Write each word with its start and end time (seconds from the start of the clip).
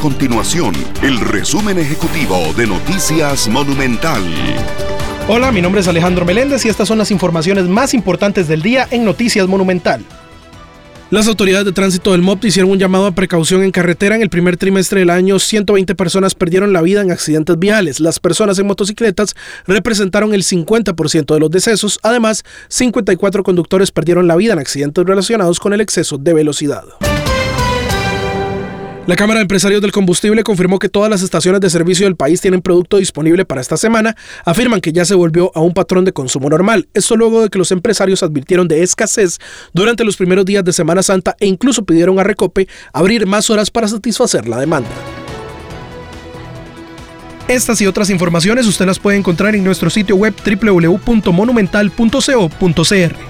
continuación 0.00 0.72
el 1.02 1.20
resumen 1.20 1.78
ejecutivo 1.78 2.54
de 2.56 2.66
Noticias 2.66 3.48
Monumental. 3.48 4.22
Hola, 5.28 5.52
mi 5.52 5.60
nombre 5.60 5.82
es 5.82 5.88
Alejandro 5.88 6.24
Meléndez 6.24 6.64
y 6.64 6.70
estas 6.70 6.88
son 6.88 6.96
las 6.96 7.10
informaciones 7.10 7.64
más 7.68 7.92
importantes 7.92 8.48
del 8.48 8.62
día 8.62 8.88
en 8.90 9.04
Noticias 9.04 9.46
Monumental. 9.46 10.02
Las 11.10 11.28
autoridades 11.28 11.66
de 11.66 11.72
tránsito 11.72 12.12
del 12.12 12.22
MOP 12.22 12.46
hicieron 12.46 12.70
un 12.70 12.78
llamado 12.78 13.06
a 13.06 13.14
precaución 13.14 13.62
en 13.62 13.72
carretera. 13.72 14.16
En 14.16 14.22
el 14.22 14.30
primer 14.30 14.56
trimestre 14.56 15.00
del 15.00 15.10
año, 15.10 15.38
120 15.38 15.94
personas 15.94 16.34
perdieron 16.34 16.72
la 16.72 16.80
vida 16.80 17.02
en 17.02 17.10
accidentes 17.10 17.58
viales. 17.58 18.00
Las 18.00 18.20
personas 18.20 18.58
en 18.58 18.68
motocicletas 18.68 19.34
representaron 19.66 20.32
el 20.32 20.44
50% 20.44 21.34
de 21.34 21.40
los 21.40 21.50
decesos. 21.50 21.98
Además, 22.02 22.44
54 22.68 23.42
conductores 23.42 23.90
perdieron 23.90 24.26
la 24.26 24.36
vida 24.36 24.54
en 24.54 24.60
accidentes 24.60 25.04
relacionados 25.04 25.60
con 25.60 25.74
el 25.74 25.82
exceso 25.82 26.16
de 26.16 26.32
velocidad. 26.32 26.84
La 29.10 29.16
Cámara 29.16 29.38
de 29.38 29.42
Empresarios 29.42 29.82
del 29.82 29.90
Combustible 29.90 30.44
confirmó 30.44 30.78
que 30.78 30.88
todas 30.88 31.10
las 31.10 31.22
estaciones 31.22 31.60
de 31.60 31.68
servicio 31.68 32.06
del 32.06 32.14
país 32.14 32.40
tienen 32.40 32.62
producto 32.62 32.98
disponible 32.98 33.44
para 33.44 33.60
esta 33.60 33.76
semana. 33.76 34.14
Afirman 34.44 34.80
que 34.80 34.92
ya 34.92 35.04
se 35.04 35.16
volvió 35.16 35.50
a 35.56 35.60
un 35.62 35.74
patrón 35.74 36.04
de 36.04 36.12
consumo 36.12 36.48
normal. 36.48 36.86
Esto 36.94 37.16
luego 37.16 37.42
de 37.42 37.48
que 37.48 37.58
los 37.58 37.72
empresarios 37.72 38.22
advirtieron 38.22 38.68
de 38.68 38.84
escasez 38.84 39.38
durante 39.72 40.04
los 40.04 40.16
primeros 40.16 40.44
días 40.44 40.62
de 40.62 40.72
Semana 40.72 41.02
Santa 41.02 41.34
e 41.40 41.48
incluso 41.48 41.84
pidieron 41.84 42.20
a 42.20 42.22
Recope 42.22 42.68
abrir 42.92 43.26
más 43.26 43.50
horas 43.50 43.68
para 43.68 43.88
satisfacer 43.88 44.46
la 44.46 44.60
demanda. 44.60 44.88
Estas 47.48 47.80
y 47.80 47.88
otras 47.88 48.10
informaciones 48.10 48.68
usted 48.68 48.86
las 48.86 49.00
puede 49.00 49.18
encontrar 49.18 49.56
en 49.56 49.64
nuestro 49.64 49.90
sitio 49.90 50.14
web 50.14 50.34
www.monumental.co.cr. 50.46 53.29